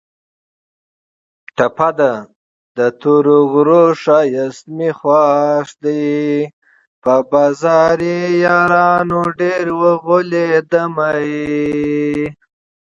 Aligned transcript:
ټپه 1.55 1.89
ده: 1.99 2.13
د 2.77 2.79
تورو 3.01 3.37
غرو 3.51 3.83
ښایست 4.01 4.65
مې 4.75 4.89
خوښ 4.99 5.67
دی 5.83 6.07
په 7.03 7.13
بازاري 7.31 8.19
یارانو 8.45 9.21
ډېر 9.39 9.65
اوغولېدمه 9.79 11.11